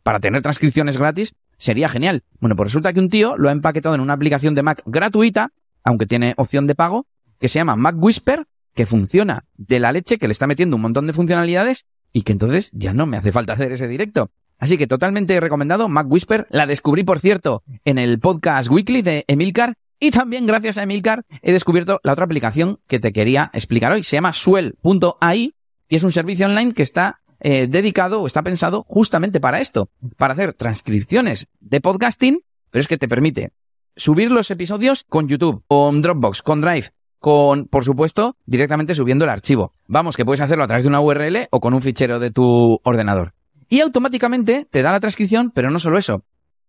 para 0.04 0.20
tener 0.20 0.44
transcripciones 0.44 0.98
gratis, 0.98 1.34
sería 1.58 1.90
genial. 1.90 2.24
Bueno, 2.40 2.56
pues 2.56 2.68
resulta 2.68 2.94
que 2.94 3.00
un 3.00 3.10
tío 3.10 3.38
lo 3.38 3.50
ha 3.50 3.52
empaquetado 3.52 3.96
en 3.96 4.02
una 4.02 4.14
aplicación 4.14 4.54
de 4.54 4.62
Mac 4.62 4.84
gratuita, 4.86 5.50
aunque 5.84 6.06
tiene 6.06 6.36
opción 6.38 6.68
de 6.68 6.76
pago, 6.76 7.08
que 7.40 7.48
se 7.48 7.58
llama 7.58 7.76
Mac 7.76 7.96
Whisper, 7.98 8.46
que 8.76 8.86
funciona 8.86 9.46
de 9.58 9.80
la 9.80 9.92
leche, 9.92 10.20
que 10.20 10.28
le 10.28 10.34
está 10.34 10.46
metiendo 10.46 10.76
un 10.76 10.84
montón 10.84 11.08
de 11.08 11.14
funcionalidades 11.14 11.88
y 12.14 12.22
que 12.22 12.34
entonces 12.34 12.70
ya 12.74 12.94
no 12.94 13.08
me 13.08 13.18
hace 13.18 13.32
falta 13.32 13.54
hacer 13.54 13.72
ese 13.72 13.88
directo. 13.88 14.30
Así 14.60 14.78
que 14.78 14.86
totalmente 14.86 15.40
recomendado, 15.40 15.90
Mac 15.90 16.06
Whisper. 16.08 16.46
La 16.52 16.68
descubrí, 16.68 17.04
por 17.04 17.20
cierto, 17.20 17.64
en 17.84 17.98
el 17.98 18.20
podcast 18.20 18.70
Weekly 18.70 19.02
de 19.02 19.26
Emilcar 19.28 19.74
y 20.00 20.12
también 20.12 20.46
gracias 20.46 20.78
a 20.78 20.84
Emilcar 20.84 21.26
he 21.42 21.52
descubierto 21.52 22.00
la 22.04 22.14
otra 22.14 22.26
aplicación 22.26 22.80
que 22.88 23.00
te 23.00 23.12
quería 23.14 23.50
explicar 23.54 23.92
hoy. 23.92 24.04
Se 24.04 24.16
llama 24.16 24.34
Swell.ai 24.34 25.54
y 25.88 25.96
es 25.96 26.04
un 26.04 26.12
servicio 26.12 26.46
online 26.46 26.74
que 26.74 26.84
está 26.84 27.22
eh, 27.40 27.68
dedicado 27.68 28.22
o 28.22 28.28
está 28.28 28.44
pensado 28.44 28.84
justamente 28.88 29.40
para 29.40 29.60
esto, 29.60 29.90
para 30.18 30.34
hacer 30.34 30.54
transcripciones 30.54 31.48
de 31.60 31.82
podcasting, 31.82 32.42
pero 32.70 32.82
es 32.82 32.88
que 32.88 32.98
te 32.98 33.08
permite 33.08 33.52
subir 33.96 34.32
los 34.32 34.50
episodios 34.52 35.06
con 35.10 35.28
YouTube, 35.28 35.64
con 35.68 36.02
Dropbox, 36.02 36.42
con 36.42 36.62
Drive, 36.62 36.92
con, 37.20 37.66
por 37.66 37.84
supuesto, 37.84 38.38
directamente 38.46 38.96
subiendo 38.96 39.26
el 39.26 39.32
archivo. 39.32 39.74
Vamos, 39.88 40.16
que 40.16 40.26
puedes 40.26 40.42
hacerlo 40.42 40.64
a 40.64 40.68
través 40.68 40.84
de 40.84 40.90
una 40.90 41.02
URL 41.02 41.48
o 41.52 41.60
con 41.60 41.74
un 41.74 41.82
fichero 41.82 42.20
de 42.20 42.32
tu 42.32 42.80
ordenador. 42.84 43.34
Y 43.68 43.82
automáticamente 43.82 44.66
te 44.70 44.82
da 44.82 44.92
la 44.92 45.00
transcripción, 45.00 45.52
pero 45.52 45.70
no 45.70 45.80
solo 45.80 45.98
eso, 45.98 46.24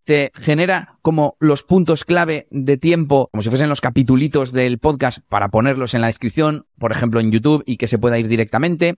te 0.04 0.32
genera 0.34 0.98
como 1.02 1.36
los 1.40 1.62
puntos 1.62 2.04
clave 2.04 2.46
de 2.50 2.76
tiempo, 2.76 3.28
como 3.30 3.42
si 3.42 3.48
fuesen 3.48 3.68
los 3.68 3.80
capitulitos 3.80 4.52
del 4.52 4.78
podcast 4.78 5.18
para 5.28 5.48
ponerlos 5.48 5.94
en 5.94 6.00
la 6.00 6.08
descripción, 6.08 6.66
por 6.78 6.92
ejemplo 6.92 7.20
en 7.20 7.30
YouTube 7.30 7.62
y 7.66 7.76
que 7.76 7.88
se 7.88 7.98
pueda 7.98 8.18
ir 8.18 8.28
directamente. 8.28 8.96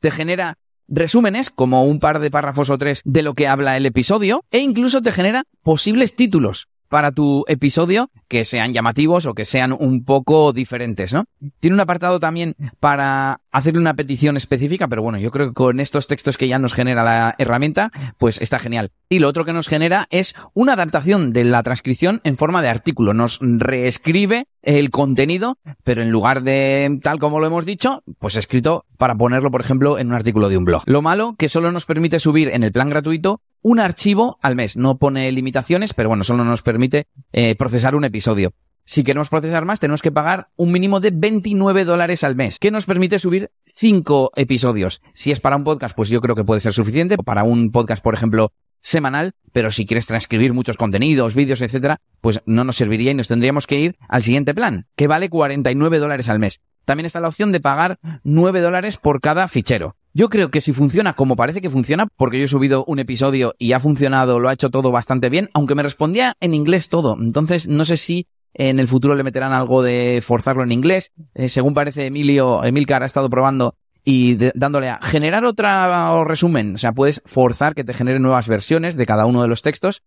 Te 0.00 0.10
genera 0.10 0.58
resúmenes, 0.88 1.50
como 1.50 1.84
un 1.84 2.00
par 2.00 2.18
de 2.18 2.30
párrafos 2.30 2.68
o 2.68 2.78
tres 2.78 3.00
de 3.04 3.22
lo 3.22 3.34
que 3.34 3.48
habla 3.48 3.76
el 3.76 3.86
episodio, 3.86 4.44
e 4.50 4.58
incluso 4.58 5.00
te 5.02 5.12
genera 5.12 5.44
posibles 5.62 6.16
títulos 6.16 6.68
para 6.88 7.12
tu 7.12 7.44
episodio 7.46 8.10
que 8.26 8.44
sean 8.44 8.74
llamativos 8.74 9.24
o 9.24 9.34
que 9.34 9.44
sean 9.44 9.72
un 9.72 10.04
poco 10.04 10.52
diferentes, 10.52 11.12
¿no? 11.12 11.24
Tiene 11.60 11.74
un 11.74 11.80
apartado 11.80 12.18
también 12.18 12.56
para 12.80 13.40
hacerle 13.50 13.80
una 13.80 13.94
petición 13.94 14.36
específica, 14.36 14.88
pero 14.88 15.02
bueno, 15.02 15.18
yo 15.18 15.30
creo 15.30 15.48
que 15.48 15.54
con 15.54 15.80
estos 15.80 16.06
textos 16.06 16.38
que 16.38 16.48
ya 16.48 16.58
nos 16.58 16.72
genera 16.72 17.04
la 17.04 17.34
herramienta, 17.38 17.90
pues 18.18 18.40
está 18.40 18.58
genial. 18.58 18.92
Y 19.08 19.18
lo 19.18 19.28
otro 19.28 19.44
que 19.44 19.52
nos 19.52 19.68
genera 19.68 20.06
es 20.10 20.34
una 20.54 20.74
adaptación 20.74 21.32
de 21.32 21.44
la 21.44 21.62
transcripción 21.62 22.20
en 22.24 22.36
forma 22.36 22.62
de 22.62 22.68
artículo. 22.68 23.14
Nos 23.14 23.38
reescribe 23.40 24.46
el 24.62 24.90
contenido, 24.90 25.58
pero 25.84 26.02
en 26.02 26.10
lugar 26.10 26.42
de 26.42 26.98
tal 27.02 27.18
como 27.18 27.40
lo 27.40 27.46
hemos 27.46 27.64
dicho, 27.64 28.02
pues 28.18 28.36
escrito 28.36 28.84
para 28.98 29.14
ponerlo, 29.14 29.50
por 29.50 29.60
ejemplo, 29.60 29.98
en 29.98 30.08
un 30.08 30.14
artículo 30.14 30.48
de 30.48 30.56
un 30.56 30.64
blog. 30.64 30.82
Lo 30.86 31.02
malo 31.02 31.34
que 31.38 31.48
solo 31.48 31.72
nos 31.72 31.86
permite 31.86 32.18
subir 32.18 32.48
en 32.48 32.62
el 32.62 32.72
plan 32.72 32.90
gratuito 32.90 33.40
un 33.62 33.80
archivo 33.80 34.38
al 34.42 34.56
mes. 34.56 34.76
No 34.76 34.98
pone 34.98 35.30
limitaciones, 35.32 35.94
pero 35.94 36.08
bueno, 36.08 36.24
solo 36.24 36.44
nos 36.44 36.62
permite 36.62 37.06
eh, 37.32 37.54
procesar 37.56 37.94
un 37.94 38.04
episodio. 38.04 38.52
Si 38.90 39.04
queremos 39.04 39.28
procesar 39.28 39.64
más, 39.66 39.78
tenemos 39.78 40.02
que 40.02 40.10
pagar 40.10 40.48
un 40.56 40.72
mínimo 40.72 40.98
de 40.98 41.12
29 41.12 41.84
dólares 41.84 42.24
al 42.24 42.34
mes, 42.34 42.58
que 42.58 42.72
nos 42.72 42.86
permite 42.86 43.20
subir 43.20 43.52
5 43.76 44.32
episodios. 44.34 45.00
Si 45.12 45.30
es 45.30 45.38
para 45.38 45.54
un 45.54 45.62
podcast, 45.62 45.94
pues 45.94 46.08
yo 46.08 46.20
creo 46.20 46.34
que 46.34 46.42
puede 46.42 46.60
ser 46.60 46.72
suficiente. 46.72 47.16
Para 47.16 47.44
un 47.44 47.70
podcast, 47.70 48.02
por 48.02 48.14
ejemplo, 48.14 48.52
semanal, 48.80 49.34
pero 49.52 49.70
si 49.70 49.86
quieres 49.86 50.06
transcribir 50.06 50.54
muchos 50.54 50.76
contenidos, 50.76 51.36
vídeos, 51.36 51.60
etcétera, 51.60 52.00
pues 52.20 52.42
no 52.46 52.64
nos 52.64 52.74
serviría 52.74 53.12
y 53.12 53.14
nos 53.14 53.28
tendríamos 53.28 53.68
que 53.68 53.78
ir 53.78 53.96
al 54.08 54.24
siguiente 54.24 54.54
plan, 54.54 54.88
que 54.96 55.06
vale 55.06 55.28
49 55.28 56.00
dólares 56.00 56.28
al 56.28 56.40
mes. 56.40 56.60
También 56.84 57.06
está 57.06 57.20
la 57.20 57.28
opción 57.28 57.52
de 57.52 57.60
pagar 57.60 58.00
9 58.24 58.60
dólares 58.60 58.96
por 58.96 59.20
cada 59.20 59.46
fichero. 59.46 59.94
Yo 60.14 60.28
creo 60.28 60.50
que 60.50 60.60
si 60.60 60.72
funciona 60.72 61.12
como 61.12 61.36
parece 61.36 61.60
que 61.60 61.70
funciona, 61.70 62.08
porque 62.16 62.40
yo 62.40 62.46
he 62.46 62.48
subido 62.48 62.84
un 62.86 62.98
episodio 62.98 63.54
y 63.56 63.70
ha 63.70 63.78
funcionado, 63.78 64.40
lo 64.40 64.48
ha 64.48 64.54
hecho 64.54 64.70
todo 64.70 64.90
bastante 64.90 65.28
bien, 65.28 65.48
aunque 65.54 65.76
me 65.76 65.84
respondía 65.84 66.34
en 66.40 66.54
inglés 66.54 66.88
todo. 66.88 67.16
Entonces, 67.16 67.68
no 67.68 67.84
sé 67.84 67.96
si 67.96 68.26
en 68.54 68.80
el 68.80 68.88
futuro 68.88 69.14
le 69.14 69.22
meterán 69.22 69.52
algo 69.52 69.82
de 69.82 70.22
forzarlo 70.24 70.62
en 70.62 70.72
inglés. 70.72 71.12
Eh, 71.34 71.48
según 71.48 71.74
parece 71.74 72.06
Emilio, 72.06 72.64
Emilcar 72.64 73.02
ha 73.02 73.06
estado 73.06 73.30
probando 73.30 73.76
y 74.04 74.36
dándole 74.54 74.88
a 74.88 74.98
generar 75.02 75.44
otra 75.44 76.24
resumen. 76.24 76.74
O 76.74 76.78
sea, 76.78 76.92
puedes 76.92 77.22
forzar 77.26 77.74
que 77.74 77.84
te 77.84 77.94
genere 77.94 78.18
nuevas 78.18 78.48
versiones 78.48 78.96
de 78.96 79.06
cada 79.06 79.26
uno 79.26 79.42
de 79.42 79.48
los 79.48 79.62
textos. 79.62 80.02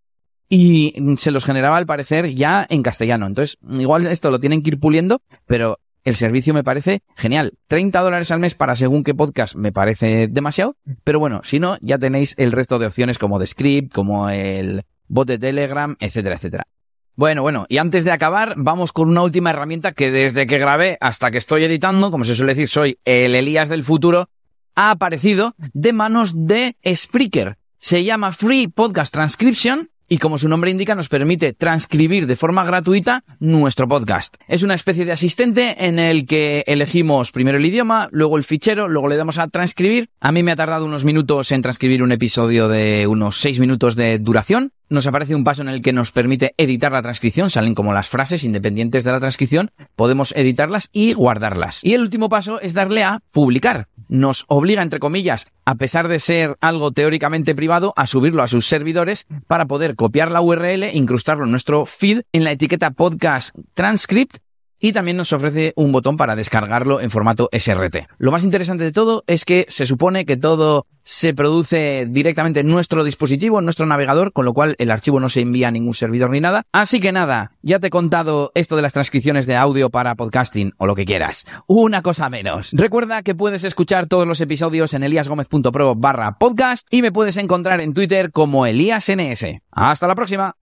Y 0.50 0.94
se 1.18 1.32
los 1.32 1.46
generaba 1.46 1.78
al 1.78 1.86
parecer 1.86 2.36
ya 2.36 2.66
en 2.70 2.84
castellano. 2.84 3.28
Entonces, 3.28 3.58
igual 3.70 4.06
esto 4.08 4.30
lo 4.30 4.40
tienen 4.40 4.62
que 4.62 4.72
ir 4.72 4.80
puliendo, 4.80 5.22
pero 5.48 5.80
el 6.04 6.16
servicio 6.16 6.54
me 6.54 6.64
parece 6.64 7.02
genial. 7.16 7.54
30 7.68 8.00
dólares 8.02 8.30
al 8.32 8.40
mes 8.40 8.56
para 8.56 8.76
según 8.76 9.04
qué 9.04 9.16
podcast 9.16 9.56
me 9.56 9.72
parece 9.72 10.28
demasiado, 10.28 10.76
pero 11.04 11.20
bueno, 11.20 11.42
si 11.44 11.60
no, 11.60 11.78
ya 11.82 11.98
tenéis 11.98 12.36
el 12.38 12.52
resto 12.52 12.78
de 12.78 12.88
opciones 12.88 13.18
como 13.18 13.40
de 13.40 13.48
script, 13.48 13.94
como 13.94 14.30
el 14.30 14.84
bot 15.08 15.28
de 15.28 15.40
Telegram, 15.40 15.96
etcétera, 16.00 16.36
etcétera. 16.36 16.68
Bueno, 17.16 17.44
bueno, 17.44 17.68
y 17.70 17.78
antes 17.78 18.06
de 18.06 18.12
acabar, 18.12 18.56
vamos 18.58 18.92
con 18.92 19.08
una 19.08 19.22
última 19.22 19.52
herramienta 19.52 19.92
que 19.92 20.10
desde 20.10 20.48
que 20.48 20.58
grabé 20.58 20.98
hasta 21.00 21.30
que 21.30 21.38
estoy 21.38 21.64
editando, 21.64 22.10
como 22.10 22.26
se 22.26 22.34
suele 22.34 22.56
decir, 22.56 22.70
soy 22.70 22.98
el 23.06 23.36
Elías 23.36 23.70
del 23.70 23.84
futuro, 23.84 24.30
ha 24.76 24.90
aparecido 24.90 25.54
de 25.74 25.94
manos 25.94 26.34
de 26.36 26.76
Spreaker. 26.84 27.58
Se 27.78 28.04
llama 28.04 28.32
Free 28.32 28.68
Podcast 28.68 29.14
Transcription 29.14 29.92
y 30.14 30.20
como 30.20 30.38
su 30.38 30.48
nombre 30.48 30.70
indica 30.70 30.94
nos 30.94 31.10
permite 31.10 31.54
transcribir 31.54 32.28
de 32.28 32.36
forma 32.36 32.64
gratuita 32.64 33.24
nuestro 33.40 33.88
podcast. 33.88 34.36
Es 34.48 34.62
una 34.62 34.76
especie 34.76 35.06
de 35.06 35.12
asistente 35.12 35.88
en 35.88 35.98
el 35.98 36.28
que 36.28 36.64
elegimos 36.68 37.32
primero 37.32 37.58
el 37.58 37.66
idioma, 37.66 38.10
luego 38.12 38.38
el 38.38 38.44
fichero, 38.44 38.88
luego 38.88 39.08
le 39.08 39.18
damos 39.18 39.40
a 39.40 39.48
transcribir. 39.48 40.12
A 40.20 40.32
mí 40.32 40.44
me 40.44 40.52
ha 40.52 40.56
tardado 40.56 40.86
unos 40.86 41.04
minutos 41.04 41.52
en 41.52 41.64
transcribir 41.64 42.04
un 42.04 42.12
episodio 42.12 42.68
de 42.68 43.08
unos 43.08 43.38
6 43.38 43.60
minutos 43.60 43.96
de 43.96 44.20
duración 44.20 44.72
nos 44.94 45.08
aparece 45.08 45.34
un 45.34 45.44
paso 45.44 45.64
en 45.64 45.70
el 45.70 45.82
que 45.82 45.92
nos 45.92 46.12
permite 46.12 46.54
editar 46.56 46.92
la 46.92 47.02
transcripción, 47.02 47.50
salen 47.50 47.74
como 47.74 47.94
las 47.94 48.10
frases 48.10 48.44
independientes 48.44 49.04
de 49.04 49.12
la 49.12 49.20
transcripción, 49.20 49.72
podemos 49.96 50.34
editarlas 50.36 50.90
y 50.94 51.14
guardarlas. 51.14 51.84
Y 51.84 51.94
el 51.94 52.02
último 52.02 52.30
paso 52.30 52.62
es 52.62 52.76
darle 52.76 53.04
a 53.04 53.20
publicar. 53.32 53.88
Nos 54.14 54.46
obliga, 54.48 54.84
entre 54.84 55.00
comillas, 55.00 55.48
a 55.66 55.74
pesar 55.74 56.08
de 56.08 56.20
ser 56.20 56.56
algo 56.62 56.92
teóricamente 56.92 57.56
privado, 57.56 57.94
a 57.96 58.06
subirlo 58.06 58.44
a 58.44 58.48
sus 58.48 58.68
servidores 58.68 59.26
para 59.48 59.66
poder 59.66 59.96
copiar 59.96 60.30
la 60.30 60.40
URL, 60.40 60.84
incrustarlo 60.94 61.46
en 61.46 61.52
nuestro 61.52 61.88
feed 61.88 62.22
en 62.32 62.44
la 62.44 62.52
etiqueta 62.52 62.92
podcast 62.92 63.56
transcript 63.74 64.38
y 64.84 64.92
también 64.92 65.16
nos 65.16 65.32
ofrece 65.32 65.72
un 65.78 65.94
botón 65.94 66.18
para 66.18 66.36
descargarlo 66.36 67.00
en 67.00 67.10
formato 67.10 67.50
SRT. 67.54 68.10
Lo 68.18 68.32
más 68.32 68.44
interesante 68.44 68.84
de 68.84 68.92
todo 68.92 69.24
es 69.28 69.46
que 69.46 69.66
se 69.70 69.86
supone 69.86 70.26
que 70.26 70.36
todo 70.36 70.88
se 71.04 71.34
produce 71.34 72.06
directamente 72.10 72.60
en 72.60 72.68
nuestro 72.68 73.06
dispositivo, 73.06 73.60
en 73.60 73.66
nuestro 73.66 73.86
navegador, 73.86 74.34
con 74.34 74.44
lo 74.44 74.54
cual 74.54 74.76
el 74.80 74.92
archivo 74.92 75.22
no 75.22 75.30
se 75.30 75.40
envía 75.40 75.70
a 75.70 75.72
ningún 75.72 75.94
servidor 75.94 76.32
ni 76.32 76.42
nada. 76.42 76.64
Así 76.74 77.00
que 77.00 77.14
nada, 77.14 77.54
ya 77.62 77.80
te 77.80 77.88
he 77.88 77.90
contado 77.90 78.52
esto 78.56 78.76
de 78.76 78.82
las 78.82 78.92
transcripciones 78.92 79.46
de 79.46 79.56
audio 79.56 79.90
para 79.90 80.16
podcasting 80.16 80.74
o 80.78 80.86
lo 80.86 80.96
que 80.96 81.06
quieras. 81.06 81.46
Una 81.66 82.02
cosa 82.02 82.30
menos. 82.30 82.72
Recuerda 82.74 83.24
que 83.24 83.36
puedes 83.36 83.64
escuchar 83.64 84.08
todos 84.08 84.28
los 84.28 84.42
episodios 84.42 84.94
en 84.94 85.04
eliasgomez.pro 85.04 85.96
barra 85.96 86.38
podcast 86.38 86.86
y 86.92 87.02
me 87.02 87.14
puedes 87.14 87.38
encontrar 87.38 87.80
en 87.80 87.94
Twitter 87.94 88.32
como 88.32 88.66
eliasns. 88.66 89.46
Hasta 89.72 90.08
la 90.08 90.16
próxima. 90.16 90.52